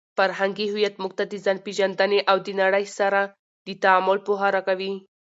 [0.17, 3.21] فرهنګي هویت موږ ته د ځانپېژندنې او د نړۍ سره
[3.67, 4.93] د تعامل پوهه راکوي.